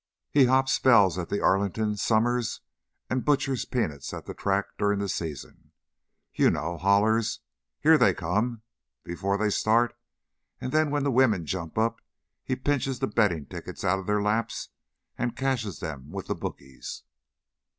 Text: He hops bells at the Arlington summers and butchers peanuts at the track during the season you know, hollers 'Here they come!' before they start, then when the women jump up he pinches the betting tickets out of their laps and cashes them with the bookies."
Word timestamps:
He 0.31 0.45
hops 0.45 0.79
bells 0.79 1.19
at 1.19 1.29
the 1.29 1.41
Arlington 1.41 1.95
summers 1.95 2.61
and 3.07 3.23
butchers 3.23 3.65
peanuts 3.65 4.15
at 4.15 4.25
the 4.25 4.33
track 4.33 4.65
during 4.79 4.97
the 4.97 5.07
season 5.07 5.73
you 6.33 6.49
know, 6.49 6.77
hollers 6.79 7.41
'Here 7.81 7.99
they 7.99 8.15
come!' 8.15 8.63
before 9.03 9.37
they 9.37 9.51
start, 9.51 9.95
then 10.59 10.89
when 10.89 11.03
the 11.03 11.11
women 11.11 11.45
jump 11.45 11.77
up 11.77 12.01
he 12.43 12.55
pinches 12.55 12.97
the 12.97 13.05
betting 13.05 13.45
tickets 13.45 13.83
out 13.83 13.99
of 13.99 14.07
their 14.07 14.23
laps 14.23 14.69
and 15.19 15.37
cashes 15.37 15.81
them 15.81 16.09
with 16.09 16.25
the 16.25 16.33
bookies." 16.33 17.03